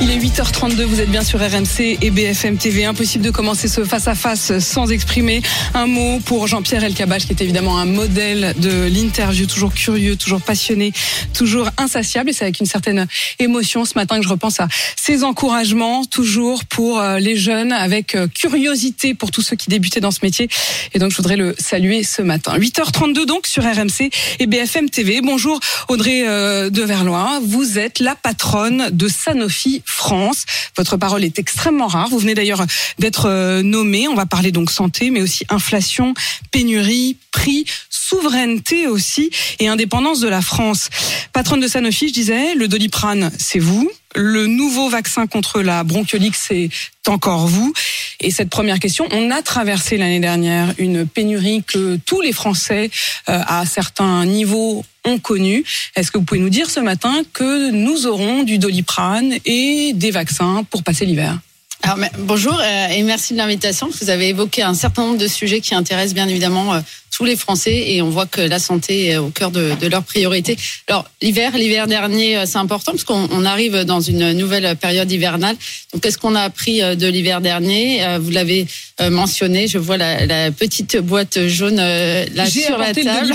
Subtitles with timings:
[0.00, 2.84] Il est 8h32, vous êtes bien sur RMC et BFM TV.
[2.84, 5.42] Impossible de commencer ce face-à-face sans exprimer
[5.74, 10.40] un mot pour Jean-Pierre Elkabach, qui est évidemment un modèle de l'interview, toujours curieux, toujours
[10.40, 10.92] passionné,
[11.34, 12.30] toujours insatiable.
[12.30, 13.06] Et c'est avec une certaine
[13.38, 18.14] émotion ce matin que je repense à ses encouragements, toujours pour euh, les jeunes, avec
[18.14, 20.48] euh, curiosité pour tous ceux qui débutaient dans ce métier.
[20.94, 22.58] Et donc, je voudrais le saluer ce matin.
[22.58, 25.20] 8h32 donc sur RMC et BFM TV.
[25.22, 27.40] Bonjour Audrey euh, de Verlois.
[27.44, 30.44] Vous êtes la patronne de Sanofi France.
[30.76, 32.08] Votre parole est extrêmement rare.
[32.08, 32.64] Vous venez d'ailleurs
[32.98, 34.08] d'être euh, nommée.
[34.08, 36.14] On va parler donc santé, mais aussi inflation,
[36.50, 40.90] pénurie, prix, souveraineté aussi et indépendance de la France.
[41.32, 43.90] Patronne de Sanofi, je disais, le doliprane, c'est vous.
[44.14, 46.70] Le nouveau vaccin contre la bronchiolite, c'est
[47.08, 47.72] encore vous.
[48.20, 52.90] Et cette première question, on a traversé l'année dernière une pénurie que tous les Français,
[53.28, 55.64] euh, à certains niveaux, ont connue.
[55.96, 60.10] Est-ce que vous pouvez nous dire ce matin que nous aurons du doliprane et des
[60.10, 61.38] vaccins pour passer l'hiver?
[61.82, 63.88] Alors, bonjour euh, et merci de l'invitation.
[64.00, 66.80] Vous avez évoqué un certain nombre de sujets qui intéressent bien évidemment euh,
[67.10, 70.04] tous les Français et on voit que la santé est au cœur de, de leurs
[70.04, 70.56] priorités.
[70.88, 75.56] Alors l'hiver, l'hiver dernier, euh, c'est important parce qu'on arrive dans une nouvelle période hivernale.
[75.92, 78.04] Donc qu'est-ce qu'on a appris de l'hiver dernier?
[78.04, 78.66] Euh, Vous l'avez
[79.10, 83.32] mentionné, je vois la, la petite boîte jaune là sur la table.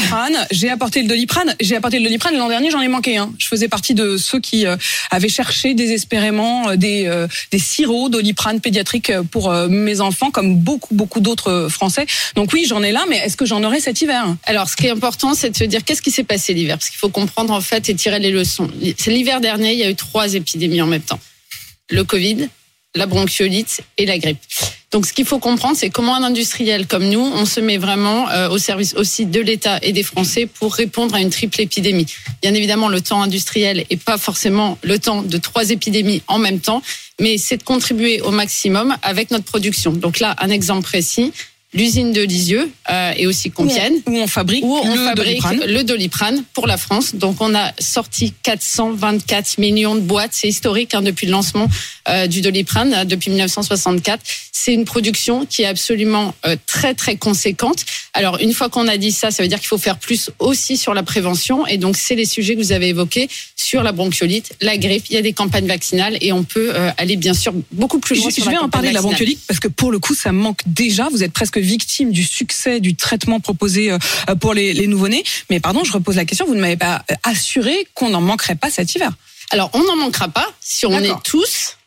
[0.51, 1.55] J'ai apporté le doliprane.
[1.59, 2.37] J'ai apporté le doliprane.
[2.37, 3.33] L'an dernier, j'en ai manqué un.
[3.37, 4.65] Je faisais partie de ceux qui
[5.11, 7.11] avaient cherché désespérément des
[7.51, 12.05] des sirops doliprane pédiatriques pour mes enfants, comme beaucoup beaucoup d'autres Français.
[12.35, 14.35] Donc oui, j'en ai là, mais est-ce que j'en cet hiver?
[14.43, 16.89] Alors, ce qui est important, c'est de se dire qu'est-ce qui s'est passé l'hiver, parce
[16.89, 18.69] qu'il faut comprendre en fait et tirer les leçons.
[18.97, 21.19] C'est l'hiver dernier, il y a eu trois épidémies en même temps
[21.89, 22.49] le Covid,
[22.95, 24.39] la bronchiolite et la grippe.
[24.91, 28.29] Donc, ce qu'il faut comprendre, c'est comment un industriel comme nous, on se met vraiment
[28.29, 32.07] euh, au service aussi de l'État et des Français pour répondre à une triple épidémie.
[32.41, 36.61] Bien évidemment, le temps industriel et pas forcément le temps de trois épidémies en même
[36.61, 36.81] temps,
[37.19, 39.91] mais c'est de contribuer au maximum avec notre production.
[39.91, 41.33] Donc là, un exemple précis
[41.73, 43.95] l'usine de Lisieux euh, et aussi Compiègne.
[44.05, 45.59] Où on, fabrique, où on le, fabrique doliprane.
[45.65, 47.15] le doliprane pour la France.
[47.15, 50.31] Donc on a sorti 424 millions de boîtes.
[50.33, 51.67] C'est historique hein, depuis le lancement
[52.07, 54.23] euh, du doliprane euh, depuis 1964.
[54.59, 57.85] C'est une production qui est absolument euh, très très conséquente.
[58.13, 60.77] Alors une fois qu'on a dit ça, ça veut dire qu'il faut faire plus aussi
[60.77, 61.67] sur la prévention.
[61.67, 65.05] Et donc c'est les sujets que vous avez évoqués sur la bronchiolite, la grippe.
[65.09, 68.15] Il y a des campagnes vaccinales et on peut euh, aller bien sûr beaucoup plus
[68.15, 68.29] loin.
[68.29, 70.61] Je, je vais en parler de la bronchiolite parce que pour le coup ça manque
[70.65, 71.07] déjà.
[71.09, 73.97] Vous êtes presque victime du succès du traitement proposé euh,
[74.39, 75.23] pour les, les nouveau-nés.
[75.49, 76.45] Mais pardon, je repose la question.
[76.45, 79.11] Vous ne m'avez pas assuré qu'on n'en manquerait pas cet hiver.
[79.49, 81.77] Alors on n'en manquera pas si on est tous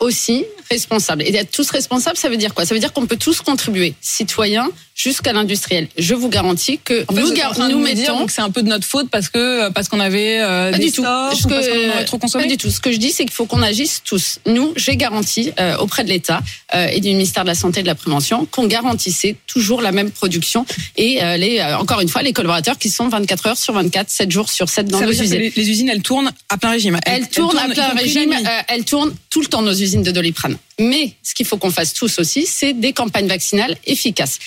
[0.00, 1.22] aussi responsables.
[1.22, 2.66] Et être tous responsables, ça veut dire quoi?
[2.66, 5.88] Ça veut dire qu'on peut tous contribuer, citoyens jusqu'à l'industriel.
[5.98, 8.28] Je vous garantis que en fait, nous, nous, nous mettons.
[8.28, 10.92] c'est un peu de notre faute parce que parce qu'on avait euh, pas des du
[10.92, 11.02] tout.
[11.02, 12.44] stocks, Ce que, parce qu'on aurait trop consommé.
[12.44, 12.70] Pas du tout.
[12.70, 14.38] Ce que je dis, c'est qu'il faut qu'on agisse tous.
[14.46, 16.40] Nous, j'ai garanti euh, auprès de l'État
[16.74, 19.90] euh, et du ministère de la Santé et de la Prévention qu'on garantissait toujours la
[19.92, 20.64] même production
[20.96, 24.30] et euh, les encore une fois les collaborateurs qui sont 24 heures sur 24, 7
[24.30, 25.40] jours sur 7 dans Ça nos veut dire que usines.
[25.40, 26.98] les, les usines, elles tournent à plein régime.
[27.04, 28.32] Elles, Elles, tournent à plein régime.
[28.32, 30.56] euh, elles tournent tout le temps nos usines de Doliprane.
[30.78, 34.38] Mais ce qu'il faut qu'on fasse tous aussi, c'est des campagnes vaccinales efficaces.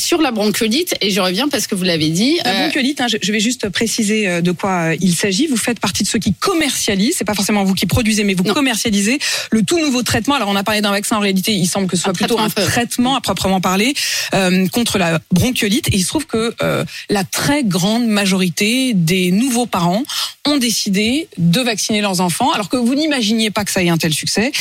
[0.00, 2.38] Sur la bronchiolite, et je reviens parce que vous l'avez dit.
[2.44, 5.46] La euh, bronchiolite, hein, je, vais juste préciser euh, de quoi euh, il s'agit.
[5.46, 8.44] Vous faites partie de ceux qui commercialisent, c'est pas forcément vous qui produisez, mais vous
[8.44, 8.54] Non.
[8.54, 9.18] commercialisez
[9.50, 10.34] le tout nouveau traitement.
[10.34, 12.38] Alors on a parlé d'un vaccin, en réalité, il semble que ce soit Un plutôt
[12.38, 13.94] un traitement à proprement parler
[14.34, 15.88] euh, contre la bronchiolite.
[15.88, 20.02] Et il se trouve que euh, la très grande majorité des nouveaux parents
[20.46, 23.98] ont décidé de vacciner leurs enfants, alors que vous n'imaginiez pas que ça ait un
[23.98, 24.52] tel succès.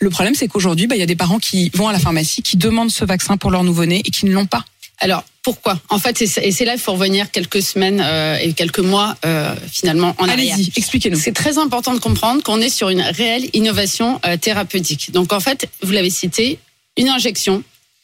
[0.00, 2.42] Le problème, c'est qu'aujourd'hui, bah, il y a des parents qui vont à la pharmacie,
[2.42, 4.64] qui demandent ce vaccin pour leur nouveau-né et qui ne l'ont pas.
[5.00, 5.78] Alors pourquoi?
[5.88, 9.54] En fait, et c'est là il faut revenir quelques semaines euh, et quelques mois euh,
[9.70, 10.54] finalement en arrière.
[10.54, 11.18] Allez-y, expliquez-nous.
[11.18, 15.12] C'est très important de comprendre qu'on est sur une réelle innovation euh, thérapeutique.
[15.12, 16.58] Donc en fait, vous l'avez cité,
[16.96, 17.62] une injection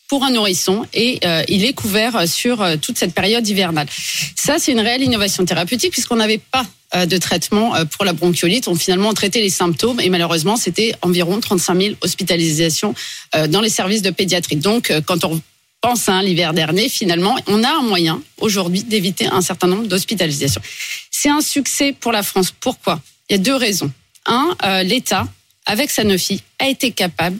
[0.08, 3.88] pour un nourrisson et euh, il est couvert sur euh, toute cette période hivernale.
[4.36, 6.64] Ça, c'est une réelle innovation thérapeutique puisqu'on n'avait pas
[6.94, 8.68] euh, de traitement euh, pour la bronchiolite.
[8.68, 12.94] On finalement traité les symptômes et malheureusement, c'était environ 35 000 hospitalisations
[13.34, 14.56] euh, dans les services de pédiatrie.
[14.56, 15.40] Donc, euh, quand on
[15.84, 20.62] pense à l'hiver dernier, finalement, on a un moyen aujourd'hui d'éviter un certain nombre d'hospitalisations.
[21.10, 22.54] C'est un succès pour la France.
[22.58, 23.02] Pourquoi?
[23.28, 23.92] Il y a deux raisons.
[24.24, 25.28] Un, euh, l'État,
[25.66, 27.38] avec Sanofi, a été capable,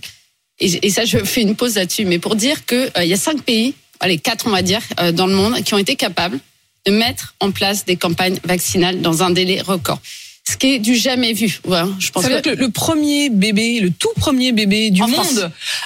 [0.61, 3.41] et, ça je fais une pause là-dessus, mais pour dire qu'il il y a cinq
[3.41, 6.38] pays, allez quatre on va dire, euh, dans le monde, qui ont été capables
[6.85, 10.00] de mettre en place des campagnes vaccinales dans un délai record.
[10.49, 11.61] Ce qui est du jamais vu.
[11.64, 14.91] Voilà, je pense Ça veut que- dire que le, premier bébé, le tout premier bébé
[14.91, 15.41] du En monde France.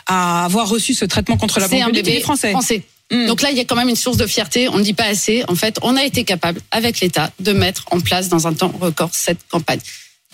[0.07, 2.83] à avoir reçu ce traitement contre la il bébé français.
[3.11, 3.27] Mm.
[3.27, 4.69] Donc là, il y a quand même une source de fierté.
[4.69, 5.45] On ne dit pas assez.
[5.49, 8.73] En fait, on a été capable, avec l'État, de mettre en place dans un temps
[8.81, 9.81] record cette campagne.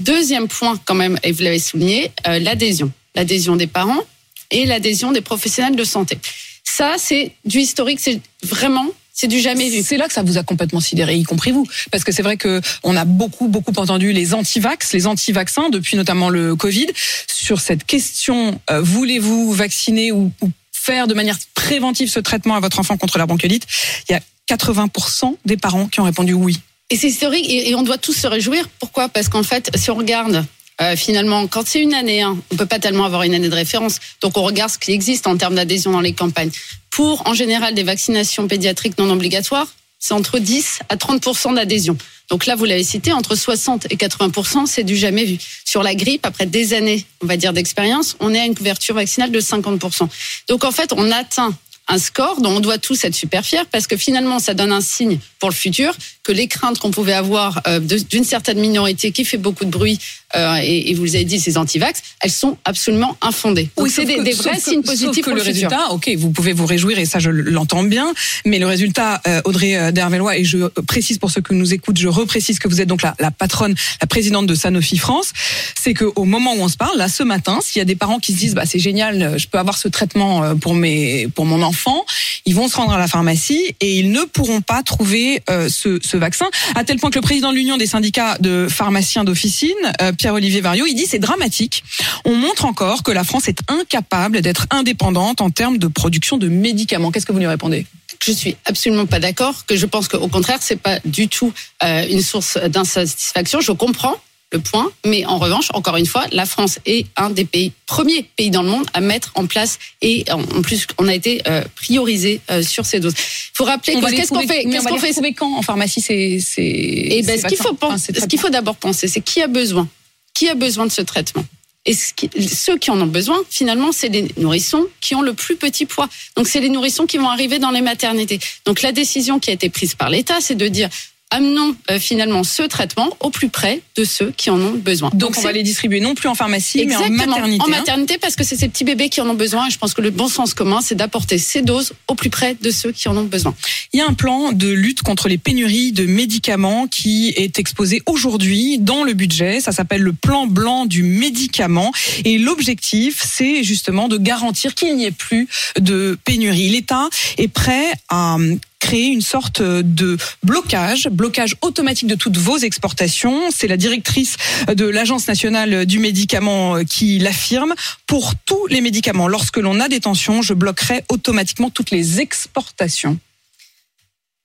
[0.01, 2.91] Deuxième point, quand même, et vous l'avez souligné, euh, l'adhésion.
[3.15, 4.03] L'adhésion des parents
[4.51, 6.19] et l'adhésion des professionnels de santé.
[6.65, 8.01] Ça, c'est du historique.
[8.01, 9.83] C'est vraiment, c'est du jamais vu.
[9.83, 12.37] C'est là que ça vous a complètement sidéré, y compris vous, parce que c'est vrai
[12.37, 16.89] que on a beaucoup beaucoup entendu les anti-vax, les anti-vaccins depuis notamment le Covid
[17.33, 22.61] sur cette question euh, voulez-vous vacciner ou, ou faire de manière préventive ce traitement à
[22.61, 23.67] votre enfant contre la bronchiolite
[24.09, 24.21] Il y a
[24.57, 26.61] 80% des parents qui ont répondu oui.
[26.91, 28.69] Et c'est historique et, et on doit tous se réjouir.
[28.79, 29.09] Pourquoi?
[29.09, 30.45] Parce qu'en fait, si on regarde
[30.81, 33.55] euh, finalement, quand c'est une année, hein, on peut pas tellement avoir une année de
[33.55, 33.99] référence.
[34.21, 36.51] Donc on regarde ce qui existe en termes d'adhésion dans les campagnes.
[36.91, 39.69] Pour en général des vaccinations pédiatriques non obligatoires,
[39.99, 41.97] c'est entre 10 à 30% d'adhésion.
[42.31, 45.39] Donc là, vous l'avez cité, entre 60 et 80% c'est du jamais vu.
[45.65, 48.95] Sur la grippe, après des années, on va dire d'expérience, on est à une couverture
[48.95, 50.09] vaccinale de 50%
[50.49, 51.55] Donc en fait, on atteint
[51.89, 54.81] un score dont on doit tous être super fiers parce que finalement, ça donne un
[54.81, 59.25] signe pour le futur que les craintes qu'on pouvait avoir euh, d'une certaine minorité qui
[59.25, 59.99] fait beaucoup de bruit,
[60.37, 63.69] euh, et, et vous les avez dit, ces antivax, elles sont absolument infondées.
[63.77, 65.69] Donc c'est sauf des, que- des vrais signes positifs que pour le le, futur.
[65.71, 68.13] résultat, ok, vous pouvez vous réjouir et ça je l'entends bien,
[68.45, 71.99] mais le résultat, euh, Audrey euh, Dervellois, et je précise pour ceux qui nous écoutent,
[71.99, 75.33] je reprécise que vous êtes donc la, la patronne, la présidente de Sanofi France,
[75.81, 77.97] c'est que au moment où on se parle, là ce matin, s'il y a des
[77.97, 81.45] parents qui se disent bah c'est génial, je peux avoir ce traitement pour mes pour
[81.47, 82.05] mon enfant,
[82.47, 85.99] ils vont se rendre à la pharmacie et ils ne pourront pas trouver euh, ce,
[86.03, 86.47] ce vaccin.
[86.75, 89.71] À tel point que le président de l'Union des syndicats de pharmaciens d'officine,
[90.03, 91.85] euh, Pierre-Olivier Vario, il dit c'est dramatique.
[92.25, 96.49] On montre encore que la France est incapable d'être indépendante en termes de production de
[96.49, 97.11] médicaments.
[97.11, 97.85] Qu'est-ce que vous lui répondez?
[98.25, 99.67] Je suis absolument pas d'accord.
[99.67, 103.61] Que je pense qu'au contraire, c'est pas du tout euh, une source d'insatisfaction.
[103.61, 104.17] Je comprends
[104.51, 108.23] le point, mais en revanche, encore une fois, la France est un des pays premiers
[108.23, 111.63] pays dans le monde à mettre en place et en plus, on a été euh,
[111.77, 113.13] priorisé euh, sur ces doses.
[113.13, 115.55] Il faut rappeler qu'est-ce qu'on fait Qu'est-ce qu'on fait quand?
[115.55, 116.15] En pharmacie C'est.
[116.57, 119.49] Et ben, ce qu'il faut, enfin, ces ce qu'il faut d'abord penser, c'est qui a
[119.49, 119.87] besoin
[120.35, 121.45] Qui a besoin de ce traitement
[121.87, 125.35] et ce qui- ceux qui en ont besoin, finalement, c'est les nourrissons qui ont le
[125.35, 126.09] plus petit poids.
[126.35, 128.41] Donc, c'est les nourrissons qui vont arriver dans les maternités.
[128.65, 130.89] Donc, la décision qui a été prise par l'État, c'est de dire
[131.31, 135.11] amenons euh, finalement ce traitement au plus près de ceux qui en ont besoin.
[135.15, 137.63] Donc, on c'est- va les distribuer non plus en pharmacie, mais en maternité.
[137.63, 137.71] En hein.
[137.71, 139.67] maternité, parce que c'est ces petits bébés qui en ont besoin.
[139.67, 142.57] Et je pense que le bon sens commun, c'est d'apporter ces doses au plus près
[142.61, 143.55] de ceux qui en ont besoin.
[143.93, 148.03] Il y a un plan de lutte contre les pénuries de médicaments qui est exposé
[148.07, 149.61] aujourd'hui dans le budget.
[149.61, 151.93] Ça s'appelle le plan blanc du médicament.
[152.25, 155.49] Et l'objectif, c'est justement de garantir qu'il n'y ait plus
[155.81, 156.69] de pénurie.
[156.69, 158.37] L'État est prêt à
[158.85, 163.51] créer une sorte de blocage, blocage automatique de toutes vos exportations.
[163.51, 164.37] C'est la directrice
[164.69, 167.75] de l'Agence nationale du médicament euh, qui l'affirme.
[168.07, 173.19] Pour tous les médicaments, lorsque l'on a des tensions, je bloquerai automatiquement toutes les exportations.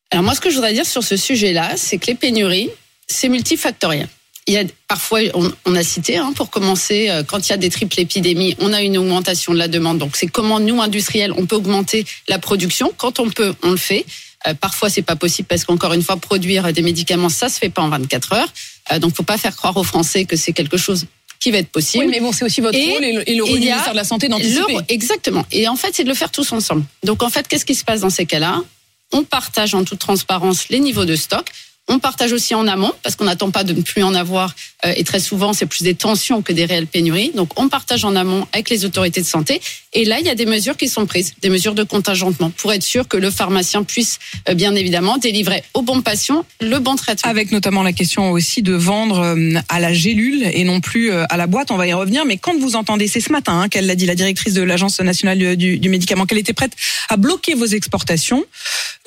[0.09, 2.69] Alors moi, ce que je voudrais dire sur ce sujet-là, c'est que les pénuries,
[3.07, 4.07] c'est multifactoriel.
[4.47, 7.53] Il y a parfois, on, on a cité, hein, pour commencer, euh, quand il y
[7.53, 9.97] a des triples épidémies, on a une augmentation de la demande.
[9.97, 12.93] Donc c'est comment nous industriels, on peut augmenter la production.
[12.95, 14.05] Quand on peut, on le fait.
[14.47, 17.69] Euh, parfois, c'est pas possible parce qu'encore une fois, produire des médicaments, ça se fait
[17.69, 18.53] pas en 24 heures.
[18.91, 21.05] Euh, donc, faut pas faire croire aux Français que c'est quelque chose
[21.39, 22.05] qui va être possible.
[22.05, 23.91] Oui, mais bon, c'est aussi votre Et rôle et le, et le rôle du ministère
[23.91, 24.77] de la Santé d'anticiper.
[24.89, 25.45] Exactement.
[25.51, 26.83] Et en fait, c'est de le faire tous ensemble.
[27.03, 28.61] Donc, en fait, qu'est-ce qui se passe dans ces cas-là?
[29.11, 31.45] On partage en toute transparence les niveaux de stock.
[31.91, 34.55] On partage aussi en amont, parce qu'on n'attend pas de ne plus en avoir.
[34.85, 37.31] euh, et très souvent, c'est plus des tensions que des réelles pénuries.
[37.35, 39.59] Donc, on partage en amont avec les autorités de santé.
[39.93, 42.71] Et là, il y a des mesures qui sont prises, des mesures de contingentement, pour
[42.73, 46.95] être sûr que le pharmacien puisse, euh, bien évidemment, délivrer au bon patient le bon
[46.95, 47.27] traitement.
[47.27, 51.37] Avec notamment la question aussi de vendre euh, à la gélule et non plus à
[51.37, 51.71] la boîte.
[51.71, 52.23] On va y revenir.
[52.25, 54.99] Mais quand vous entendez, c'est ce matin hein, qu'elle l'a dit, la directrice de l'Agence
[54.99, 56.73] nationale du, médicament, qu'elle était prête
[57.09, 58.45] à bloquer vos exportations.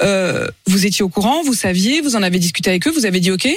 [0.00, 3.30] Vous étiez au courant, vous saviez, vous en avez discuté avec eux, vous avez dit
[3.30, 3.48] OK?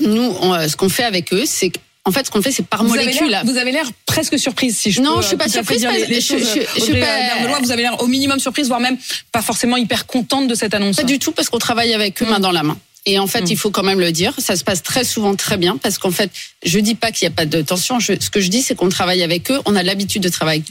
[0.00, 1.70] Nous, on, euh, ce qu'on fait avec eux, c'est
[2.04, 3.30] en fait, ce qu'on fait, c'est par vous avez, molécule.
[3.30, 5.78] l'air, vous avez l'air presque surprise, si je Non, peux je suis pas fait surprise,
[5.82, 6.40] dire les, parce- les je- choses.
[6.56, 8.96] je- je suis Audrey pas- Derbelois, vous avez l'air au minimum surprise, voire même
[9.30, 10.96] pas forcément hyper contente de cette annonce.
[10.96, 12.76] Pas du tout parce qu'on travaille avec eux main dans la main.
[13.04, 13.46] Et en fait, Mm.
[13.50, 16.12] il faut quand même le dire, ça se passe très souvent très bien parce qu'en
[16.12, 16.30] fait,
[16.64, 17.98] je dis pas qu'il n'y a pas de tension.
[17.98, 20.62] Je- ce que je dis, c'est qu'on travaille avec eux, on a l'habitude de travailler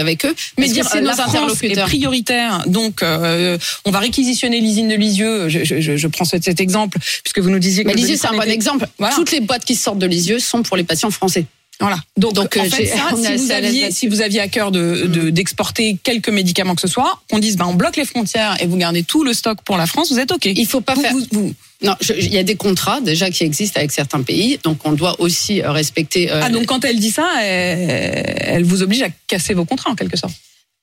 [0.00, 0.34] avec eux.
[0.58, 1.86] Mais dire c'est nos France est interlocuteurs.
[1.86, 5.48] prioritaire, donc euh, on va réquisitionner l'usine de Lisieux.
[5.48, 8.32] Je, je- je- prends cet, cet exemple puisque vous nous disiez que Lisieux, c'est un
[8.36, 8.88] bon exemple.
[8.98, 9.14] Voilà.
[9.14, 11.44] Toutes les boîtes qui sortent de Lisieux sont pour les patients français.
[11.78, 11.98] Voilà.
[12.16, 15.06] Donc, Donc, en euh, fait, ça, si, vous aviez, si vous aviez à cœur de,
[15.06, 18.66] de- d'exporter quelques médicaments que ce soit, qu'on dise, bah, on bloque les frontières et
[18.66, 20.46] vous gardez tout le stock pour la France, vous êtes OK.
[20.46, 21.12] Il faut pas Vous- faire.
[21.12, 24.78] vous- vous- Non, il y a des contrats déjà qui existent avec certains pays, donc
[24.84, 26.30] on doit aussi euh, respecter.
[26.32, 29.90] euh, Ah, donc quand elle dit ça, elle, elle vous oblige à casser vos contrats,
[29.90, 30.32] en quelque sorte.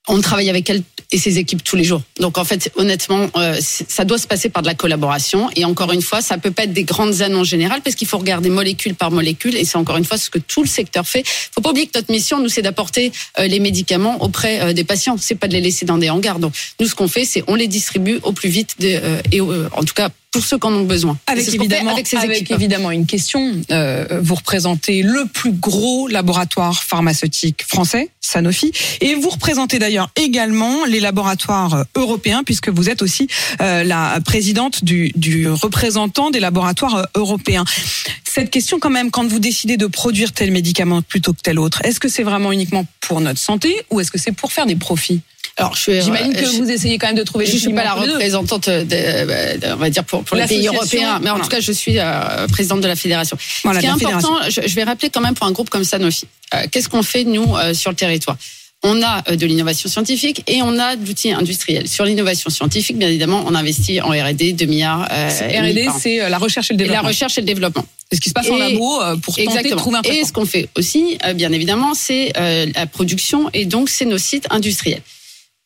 [0.07, 2.01] On travaille avec elle et ses équipes tous les jours.
[2.19, 5.49] Donc en fait, honnêtement, euh, ça doit se passer par de la collaboration.
[5.55, 8.17] Et encore une fois, ça peut pas être des grandes annonces générales parce qu'il faut
[8.17, 9.55] regarder molécule par molécule.
[9.55, 11.23] Et c'est encore une fois ce que tout le secteur fait.
[11.53, 14.83] Faut pas oublier que notre mission, nous, c'est d'apporter euh, les médicaments auprès euh, des
[14.83, 15.15] patients.
[15.19, 16.39] C'est pas de les laisser dans des hangars.
[16.39, 19.39] Donc nous, ce qu'on fait, c'est on les distribue au plus vite de, euh, et
[19.39, 21.17] euh, en tout cas pour ceux qui en ont besoin.
[21.27, 23.61] Avec évidemment, avec ces avec évidemment une question.
[23.71, 30.85] Euh, vous représentez le plus gros laboratoire pharmaceutique français, Sanofi, et vous représentez d'ailleurs également
[30.85, 33.27] les laboratoires européens, puisque vous êtes aussi
[33.61, 37.63] euh, la présidente du, du représentant des laboratoires européens.
[38.23, 41.85] Cette question, quand même, quand vous décidez de produire tel médicament plutôt que tel autre,
[41.85, 44.75] est-ce que c'est vraiment uniquement pour notre santé ou est-ce que c'est pour faire des
[44.75, 45.21] profits?
[45.55, 47.45] Alors, J'imagine euh, que je- vous essayez quand même de trouver.
[47.45, 51.29] Je suis pas la représentante, de, on va dire pour, pour les pays européens, mais
[51.29, 51.43] en voilà.
[51.43, 53.37] tout cas, je suis euh, présidente de la fédération.
[53.63, 55.83] Voilà, Ce qui est important, je, je vais rappeler quand même pour un groupe comme
[55.83, 58.35] Sanofi, euh, qu'est-ce qu'on fait nous euh, sur le territoire?
[58.85, 61.87] On a de l'innovation scientifique et on a de l'outil industriel.
[61.87, 65.07] Sur l'innovation scientifique, bien évidemment, on investit en R&D 2 milliards.
[65.11, 67.07] et R&D, c'est la recherche et le Et la développement.
[67.07, 67.85] recherche et le développement.
[68.11, 69.75] C'est ce qui se passe en Et- labo pour tenter de Exactement.
[69.77, 70.27] trouver un et traitement.
[70.27, 75.01] ce qu'on fait aussi, bien évidemment, c'est la production et donc c'est nos sites industriels.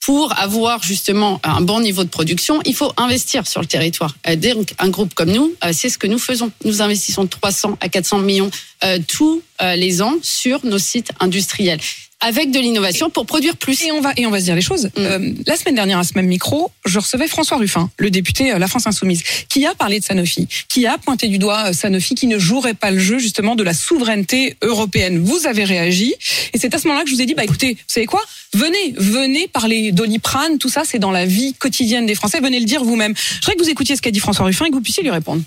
[0.05, 4.15] Pour avoir justement un bon niveau de production, il faut investir sur le territoire.
[4.27, 6.51] Euh, Donc, un groupe comme nous, euh, c'est ce que nous faisons.
[6.63, 8.49] Nous investissons 300 à 400 millions
[8.83, 9.41] euh, tous
[9.75, 11.79] les ans sur nos sites industriels,
[12.19, 13.83] avec de l'innovation pour produire plus.
[13.83, 14.85] Et on va et on va se dire les choses.
[14.85, 14.89] Mm.
[14.97, 18.59] Euh, la semaine dernière à ce même micro, je recevais François Ruffin, le député euh,
[18.59, 22.15] La France Insoumise, qui a parlé de Sanofi, qui a pointé du doigt euh, Sanofi,
[22.15, 25.19] qui ne jouerait pas le jeu justement de la souveraineté européenne.
[25.19, 26.15] Vous avez réagi
[26.53, 28.21] et c'est à ce moment-là que je vous ai dit bah écoutez, vous savez quoi?
[28.53, 32.39] Venez, venez parler d'Oliprane, tout ça c'est dans la vie quotidienne des Français.
[32.39, 33.13] Venez le dire vous-même.
[33.15, 35.11] Je voudrais que vous écoutiez ce qu'a dit François Ruffin et que vous puissiez lui
[35.11, 35.41] répondre.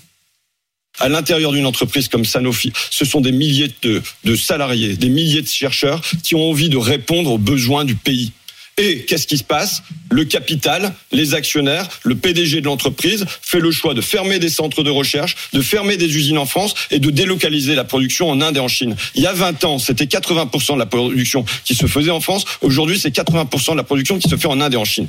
[0.99, 5.47] À l'intérieur d'une entreprise comme Sanofi, ce sont des milliers de, salariés, des milliers de
[5.47, 8.31] chercheurs qui ont envie de répondre aux besoins du pays.
[8.77, 9.83] Et qu'est-ce qui se passe?
[10.09, 14.81] Le capital, les actionnaires, le PDG de l'entreprise fait le choix de fermer des centres
[14.81, 18.57] de recherche, de fermer des usines en France et de délocaliser la production en Inde
[18.57, 18.95] et en Chine.
[19.13, 22.45] Il y a 20 ans, c'était 80% de la production qui se faisait en France.
[22.61, 25.07] Aujourd'hui, c'est 80% de la production qui se fait en Inde et en Chine.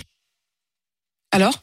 [1.31, 1.62] Alors?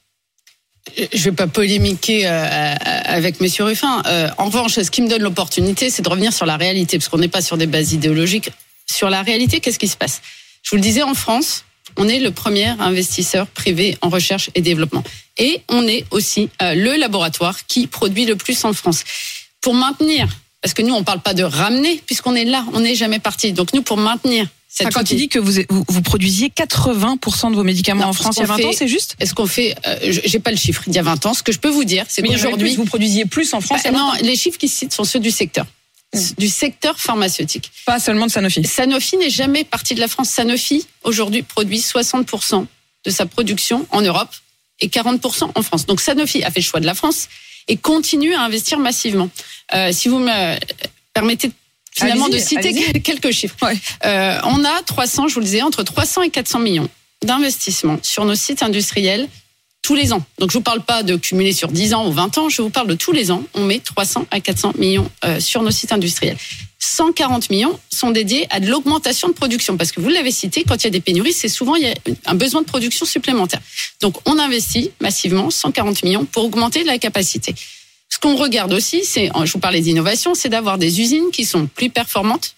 [1.14, 4.02] Je vais pas polémiquer euh, avec Monsieur Ruffin.
[4.06, 7.10] Euh, en revanche, ce qui me donne l'opportunité, c'est de revenir sur la réalité, parce
[7.10, 8.52] qu'on n'est pas sur des bases idéologiques.
[8.86, 10.22] Sur la réalité, qu'est-ce qui se passe?
[10.64, 11.66] Je vous le disais, en France,
[11.98, 15.04] on est le premier investisseur privé en recherche et développement.
[15.38, 19.04] Et on est aussi euh, le laboratoire qui produit le plus en France.
[19.62, 20.28] Pour maintenir,
[20.62, 23.54] parce que nous, on parle pas de ramener, puisqu'on est là, on n'est jamais parti.
[23.54, 27.56] Donc nous, pour maintenir cette Quand il dit que vous, vous, vous produisiez 80% de
[27.56, 29.16] vos médicaments Non, en France ce il y a qu'on 20 ans, c'est juste?
[29.20, 31.34] Est-ce qu'on fait euh, J'ai pas le chiffre d'il y a 20 ans.
[31.34, 33.92] Ce que je peux vous dire, c'est qu'aujourd'hui, aujourd'hui, vous produisiez plus en France il
[33.92, 35.66] Bah, 20 non, les chiffres qui se citent sont ceux du secteur,
[36.38, 37.72] du secteur pharmaceutique.
[37.88, 38.64] Pas seulement de Sanofi.
[38.64, 40.30] Sanofi n'est jamais parti de la France.
[40.30, 42.68] Sanofi aujourd'hui produit 60%
[43.06, 44.30] de sa production en Europe
[44.82, 45.88] et 40% en France.
[45.88, 47.28] Donc Sanofi a fait le choix de la France
[47.68, 49.32] et continue à investir massivement.
[49.74, 50.58] Euh, si vous me
[51.14, 51.52] permettez
[51.92, 53.56] finalement de citer quelques chiffres.
[53.62, 53.78] Ouais.
[54.06, 56.90] Euh, on a 300, je vous le disais, entre 300 et 400 millions
[57.24, 59.28] d'investissements sur nos sites industriels
[59.82, 60.24] tous les ans.
[60.40, 62.70] Donc je vous parle pas de cumuler sur 10 ans ou 20 ans, je vous
[62.70, 63.44] parle de tous les ans.
[63.54, 66.38] On met 300 à 400 millions euh, sur nos sites industriels.
[66.80, 70.76] 140 millions sont dédiés à de l'augmentation de production parce que vous l'avez cité, quand
[70.76, 71.94] il y a des pénuries, c'est souvent il y a
[72.26, 73.60] un besoin de production supplémentaire.
[74.02, 77.54] Donc on investit massivement 140 millions pour augmenter la capacité.
[78.20, 81.68] Ce qu'on regarde aussi, c'est, je vous parlais d'innovation, c'est d'avoir des usines qui sont
[81.68, 82.54] plus performantes,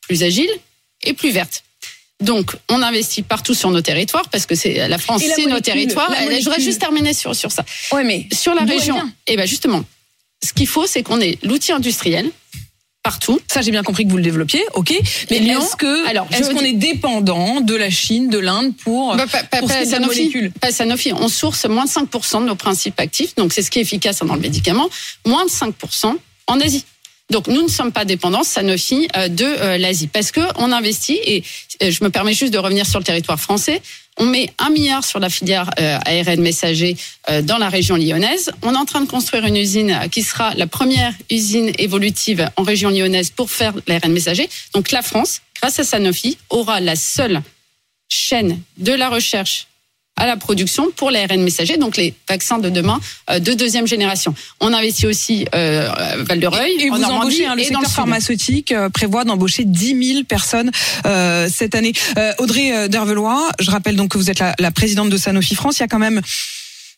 [0.00, 0.50] plus agiles
[1.02, 1.64] et plus vertes.
[2.20, 6.10] Donc, on investit partout sur nos territoires parce que c'est la France, c'est nos territoires.
[6.30, 7.62] Je voudrais juste terminer sur sur ça.
[7.92, 9.84] Ouais, mais Sur la région, et ben justement,
[10.42, 12.30] ce qu'il faut, c'est qu'on ait l'outil industriel
[13.02, 13.40] partout.
[13.50, 14.94] ça j'ai bien compris que vous le développiez, ok.
[15.30, 19.26] Mais est-ce que alors, est-ce qu'on est dépendant de la Chine, de l'Inde pour Bah,
[19.26, 21.12] pas, pour pas Sanofi, pas Sanofi.
[21.12, 24.20] On source moins de 5% de nos principes actifs, donc c'est ce qui est efficace
[24.20, 24.88] dans le médicament,
[25.26, 26.14] moins de 5%
[26.46, 26.84] en Asie.
[27.32, 31.18] Donc nous ne sommes pas dépendants, Sanofi, euh, de euh, l'Asie, parce que on investit
[31.24, 31.42] et
[31.82, 33.80] euh, je me permets juste de revenir sur le territoire français.
[34.18, 36.98] On met un milliard sur la filière ARN messager
[37.44, 38.52] dans la région lyonnaise.
[38.60, 42.62] On est en train de construire une usine qui sera la première usine évolutive en
[42.62, 44.50] région lyonnaise pour faire l'ARN messager.
[44.74, 47.40] Donc la France, grâce à Sanofi, aura la seule
[48.10, 49.68] chaîne de la recherche
[50.16, 53.00] à la production pour l'ARN messager, donc les vaccins de demain
[53.30, 54.34] euh, de deuxième génération.
[54.60, 57.80] On investit aussi euh, à Val-de-Reuil, Et en vous Normandie embauchez, hein, le et dans
[57.82, 60.70] pharmaceutique euh, prévoit d'embaucher 10 000 personnes
[61.06, 61.92] euh, cette année.
[62.18, 65.78] Euh, Audrey Dervelois, je rappelle donc que vous êtes la, la présidente de Sanofi France.
[65.78, 66.20] Il y a quand même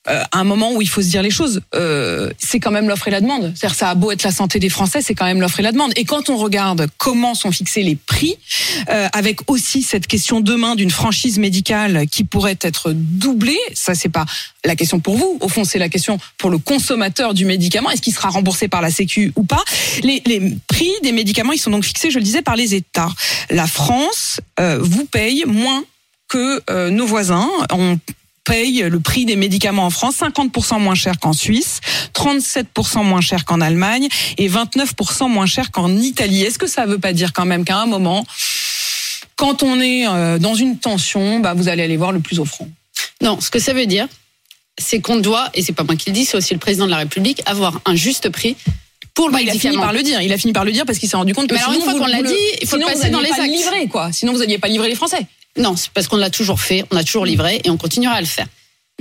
[0.08, 1.62] euh, un moment où il faut se dire les choses.
[1.74, 3.52] Euh, c'est quand même l'offre et la demande.
[3.56, 5.72] C'est-à-dire, ça a beau être la santé des Français, c'est quand même l'offre et la
[5.72, 5.92] demande.
[5.96, 8.36] Et quand on regarde comment sont fixés les prix,
[8.90, 14.08] euh, avec aussi cette question demain d'une franchise médicale qui pourrait être doublée, ça c'est
[14.08, 14.26] pas
[14.64, 15.38] la question pour vous.
[15.40, 17.90] Au fond, c'est la question pour le consommateur du médicament.
[17.90, 19.64] Est-ce qu'il sera remboursé par la Sécu ou pas?
[20.02, 23.10] Les, les prix des médicaments, ils sont donc fixés, je le disais, par les États.
[23.50, 25.84] La France euh, vous paye moins
[26.28, 27.48] que euh, nos voisins.
[28.44, 31.80] Paye le prix des médicaments en France 50% moins cher qu'en Suisse,
[32.14, 34.08] 37% moins cher qu'en Allemagne
[34.38, 36.42] et 29% moins cher qu'en Italie.
[36.42, 38.26] Est-ce que ça veut pas dire quand même qu'à un moment,
[39.36, 42.68] quand on est euh, dans une tension, bah, vous allez aller voir le plus offrant?
[43.22, 44.06] Non, ce que ça veut dire,
[44.78, 46.90] c'est qu'on doit, et c'est pas moi qui le dis, c'est aussi le président de
[46.90, 48.56] la République, avoir un juste prix
[49.14, 50.20] pour le Bah, il a fini par le dire.
[50.20, 51.84] Il a fini par le dire parce qu'il s'est rendu compte que Mais alors, sinon
[51.84, 53.46] une fois qu'on l'a dit, il faut le passer dans les pas actes.
[53.46, 54.12] livrer, quoi.
[54.12, 55.24] Sinon vous n'alliez pas livrer les Français.
[55.56, 58.20] Non, c'est parce qu'on l'a toujours fait, on a toujours livré et on continuera à
[58.20, 58.46] le faire.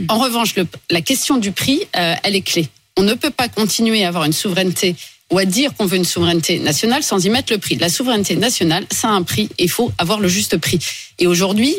[0.08, 2.70] En revanche, le- la question du prix, euh, elle est clé.
[2.98, 4.96] On ne peut pas continuer à avoir une souveraineté
[5.32, 7.76] ou à dire qu'on veut une souveraineté nationale sans y mettre le prix.
[7.78, 10.80] La souveraineté nationale, ça a un prix et il faut avoir le juste prix.
[11.18, 11.76] Et aujourd'hui,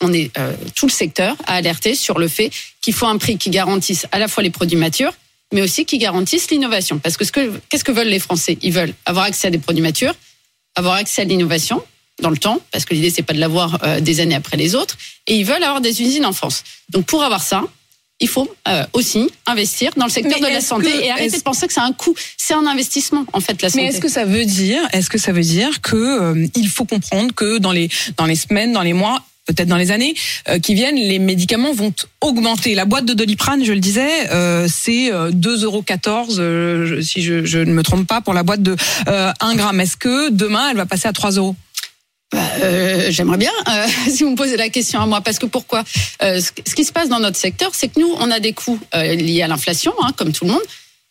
[0.00, 2.50] on est euh, tout le secteur à alerter sur le fait
[2.80, 5.12] qu'il faut un prix qui garantisse à la fois les produits matures,
[5.52, 6.98] mais aussi qui garantisse l'innovation.
[6.98, 8.56] Parce que ce que qu'est-ce que veulent les Français?
[8.62, 10.14] Ils veulent avoir accès à des produits matures,
[10.74, 11.82] avoir accès à l'innovation
[12.22, 14.74] dans le temps, parce que l'idée c'est pas de l'avoir euh, des années après les
[14.74, 16.62] autres, et ils veulent avoir des usines en France.
[16.90, 17.64] Donc pour avoir ça,
[18.20, 21.36] il faut euh, aussi investir dans le secteur Mais de la santé que- et arrêter
[21.36, 22.14] de penser que c'est un coût.
[22.38, 23.82] C'est un investissement en fait la santé.
[23.82, 26.84] Mais est-ce que ça veut dire, est-ce que ça veut dire que euh, il faut
[26.84, 30.14] comprendre que dans les dans les semaines, dans les mois, peut-être dans les années
[30.48, 32.76] euh, qui viennent, les médicaments vont augmenter.
[32.76, 37.58] La boîte de Doliprane, je le disais, euh, c'est euh, 2,14 euros, si je, je
[37.58, 38.76] ne me trompe pas, pour la boîte de
[39.08, 39.80] euh, 1 gramme.
[39.80, 41.56] Est-ce que demain, elle va passer à 3 euros?
[42.34, 45.84] Euh, J'aimerais bien, euh, si vous me posez la question à moi, parce que pourquoi
[46.22, 48.80] Euh, ce, qui se passe dans notre secteur, c'est que nous, on a des coûts
[48.94, 50.62] euh, liés à l'inflation, hein, comme tout le monde,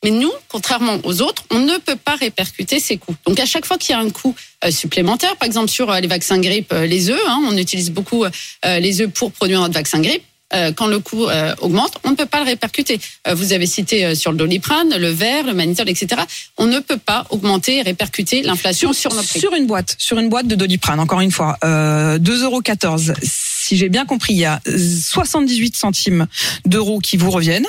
[0.03, 3.15] mais nous, contrairement aux autres, on ne peut pas répercuter ces coûts.
[3.25, 6.07] Donc à chaque fois qu'il y a un coût euh, supplémentaire, par exemple sur les
[6.07, 8.25] vaccins grippe, les œufs, hein, on utilise beaucoup
[8.65, 10.23] les œufs pour produire notre vaccin grippe.
[10.53, 12.99] Euh, quand le coût euh, augmente, on ne peut pas le répercuter.
[13.27, 16.21] Euh, vous avez cité euh, sur le doliprane, le verre, le manitol, etc.
[16.57, 19.39] On ne peut pas augmenter et répercuter l'inflation sur, nos prix.
[19.39, 23.17] Sur une boîte, sur une boîte de Doliprane, encore une fois, euh, 2,14 euros.
[23.21, 26.27] Si j'ai bien compris, il y a 78 centimes
[26.65, 27.67] d'euros qui vous reviennent.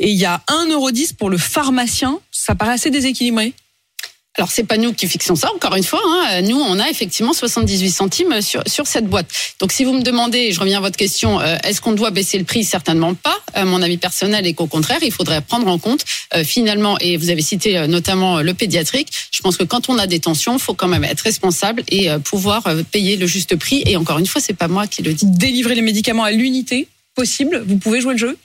[0.00, 2.18] Et il y a 1,10 euro pour le pharmacien.
[2.30, 3.52] Ça paraît assez déséquilibré.
[4.38, 6.00] Alors c'est pas nous qui fixons ça, encore une fois.
[6.04, 6.42] Hein.
[6.42, 9.26] Nous, on a effectivement 78 centimes sur sur cette boîte.
[9.60, 12.10] Donc si vous me demandez, et je reviens à votre question, euh, est-ce qu'on doit
[12.10, 12.64] baisser le prix?
[12.64, 13.38] Certainement pas.
[13.56, 16.98] Euh, mon avis personnel est qu'au contraire, il faudrait prendre en compte euh, finalement.
[17.00, 19.08] Et vous avez cité euh, notamment le pédiatrique.
[19.30, 22.10] Je pense que quand on a des tensions, il faut quand même être responsable et
[22.10, 23.82] euh, pouvoir payer le juste prix.
[23.86, 25.26] Et encore une fois, c'est pas moi qui le dis.
[25.26, 27.64] Délivrer les médicaments à l'unité possible?
[27.66, 28.38] Vous pouvez jouer le jeu?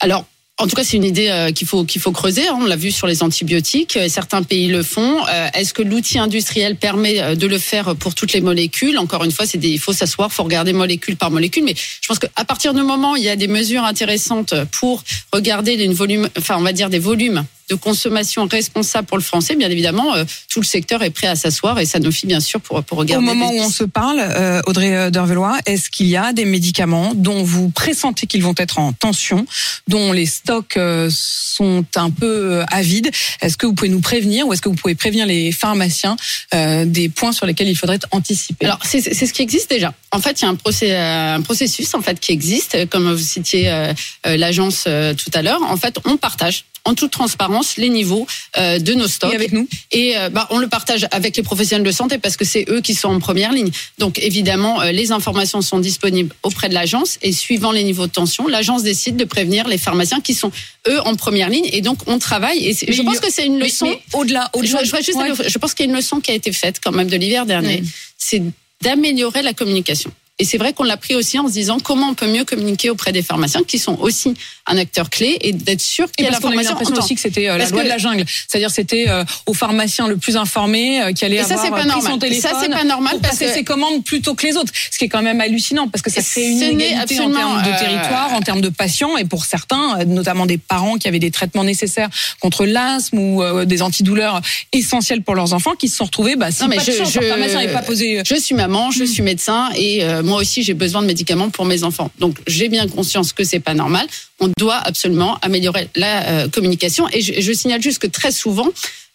[0.00, 0.24] Alors.
[0.60, 2.46] En tout cas, c'est une idée euh, qu'il faut qu'il faut creuser.
[2.46, 2.58] hein.
[2.60, 3.96] On l'a vu sur les antibiotiques.
[3.96, 5.26] Euh, Certains pays le font.
[5.26, 8.98] Euh, Est-ce que l'outil industriel permet de le faire pour toutes les molécules?
[8.98, 11.64] Encore une fois, c'est des, il faut s'asseoir, faut regarder molécule par molécule.
[11.64, 15.02] Mais je pense qu'à partir du moment où il y a des mesures intéressantes pour
[15.32, 19.54] regarder les volumes, enfin, on va dire des volumes de consommation responsables pour le français,
[19.56, 22.82] bien évidemment, euh, tout le secteur est prêt à s'asseoir et Sanofi, bien sûr, pour
[22.82, 23.24] pour regarder.
[23.24, 26.32] Au moment les où on se parle, euh, Audrey euh, Dervelois, est-ce qu'il y a
[26.32, 29.46] des médicaments dont vous pressentez qu'ils vont être en tension,
[29.88, 30.78] dont les stocks
[31.10, 33.10] sont un peu avides?
[33.40, 36.16] Est-ce que vous pouvez nous prévenir ou est-ce que vous pouvez prévenir les pharmaciens
[36.52, 39.94] des points sur lesquels il faudrait anticiper Alors c'est ce qui existe déjà.
[40.12, 40.96] En fait, il y a un, procé-
[41.36, 43.92] un processus en fait qui existe, comme vous citiez
[44.24, 45.62] l'agence tout à l'heure.
[45.62, 49.52] En fait, on partage en toute transparence les niveaux euh, de nos stocks Et avec
[49.52, 52.64] nous et euh, bah, on le partage avec les professionnels de santé parce que c'est
[52.68, 53.70] eux qui sont en première ligne.
[53.98, 58.12] Donc évidemment, euh, les informations sont disponibles auprès de l'agence et suivant les niveaux de
[58.12, 60.50] tension, l'agence décide de prévenir les pharmaciens qui sont
[60.88, 62.66] eux en première ligne et donc on travaille.
[62.68, 63.94] Et je pense que c'est une leçon.
[64.12, 65.58] au-delà, Je, au-delà, je, Ouais.
[65.60, 67.82] pense qu'il y a une leçon qui a été faite quand même de l'hiver dernier,
[68.16, 68.42] c'est
[68.82, 70.10] d'améliorer la communication.
[70.40, 72.88] Et c'est vrai qu'on l'a pris aussi en se disant comment on peut mieux communiquer
[72.90, 74.34] auprès des pharmaciens qui sont aussi
[74.66, 76.70] un acteur clé et d'être sûr Et qu'il y a parce qu'on a eu l'information.
[76.72, 77.04] l'impression en temps.
[77.04, 80.08] aussi que c'était euh, la loi que- de la jungle, c'est-à-dire c'était euh, au pharmacien
[80.08, 82.12] le plus informé euh, qui allait Et ça, avoir pas euh, pris normal.
[82.12, 84.56] son téléphone Ça, c'est pas normal pour parce passer que- ses commandes plutôt que les
[84.56, 87.62] autres, ce qui est quand même hallucinant parce que ça crée une inégalité en termes
[87.62, 91.30] de territoire, en termes de patients et pour certains, notamment des parents qui avaient des
[91.30, 92.08] traitements nécessaires
[92.40, 94.40] contre l'asthme ou des antidouleurs
[94.72, 96.96] essentiels pour leurs enfants, qui se sont retrouvés, bah, si Non, mais pas de je-
[96.96, 98.22] chance, je- pharmacien n'avait pas posé.
[98.24, 101.82] Je suis maman, je suis médecin et moi aussi j'ai besoin de médicaments pour mes
[101.82, 102.10] enfants.
[102.18, 104.06] Donc j'ai bien conscience que c'est pas normal.
[104.38, 107.08] On doit absolument améliorer la euh, communication.
[107.12, 108.68] Et je, je, signale juste que très souvent,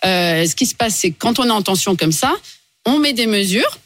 [0.05, 2.33] euh, ce qui se passe, c'est quand on est en tension comme ça,
[2.85, 3.79] on met des mesures.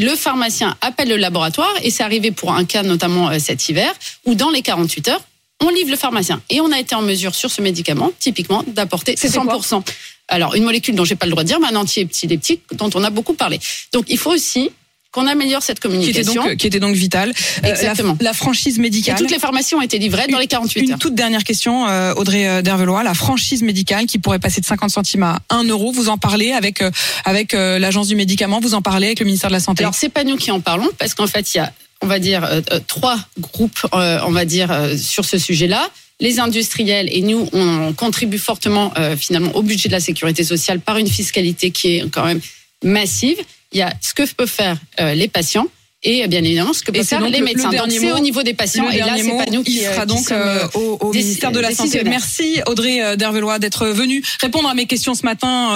[0.00, 3.92] Le pharmacien appelle le laboratoire et c'est arrivé pour un cas notamment euh, cet hiver
[4.24, 5.22] où dans les 48 heures,
[5.62, 9.14] on livre le pharmacien et on a été en mesure sur ce médicament, typiquement, d'apporter
[9.14, 9.82] 100%.
[10.26, 13.04] Alors une molécule dont j'ai pas le droit de dire, mais un anti-épileptique dont on
[13.04, 13.60] a beaucoup parlé.
[13.92, 14.70] Donc il faut aussi
[15.12, 16.32] qu'on améliore cette communication.
[16.32, 17.32] Qui était donc, qui était donc vitale.
[17.64, 18.12] Exactement.
[18.12, 19.16] Euh, la, la, franchise médicale.
[19.16, 20.94] Et toutes les pharmacies ont été livrées dans les 48 une heures.
[20.94, 23.02] Une toute dernière question, euh, Audrey euh, Dervelois.
[23.02, 26.52] La franchise médicale qui pourrait passer de 50 centimes à 1 euro, vous en parlez
[26.52, 26.90] avec, euh,
[27.24, 29.94] avec euh, l'agence du médicament, vous en parlez avec le ministère de la Santé Alors,
[29.94, 32.44] c'est pas nous qui en parlons, parce qu'en fait, il y a, on va dire,
[32.44, 35.90] euh, trois groupes, on va dire, sur ce sujet-là
[36.22, 40.98] les industriels et nous, on contribue fortement finalement au budget de la sécurité sociale par
[40.98, 42.42] une fiscalité qui est quand même
[42.84, 43.38] massive.
[43.72, 45.66] Il y a ce que peuvent faire les patients
[46.02, 47.70] et bien évidemment ce que peuvent faire les médecins.
[47.70, 50.30] Donc c'est au niveau des patients et là c'est pas nous qui il sera donc
[50.30, 52.02] euh, au, au ministère de la Santé.
[52.04, 55.68] Merci Audrey Dervelois d'être venue répondre à mes questions ce matin.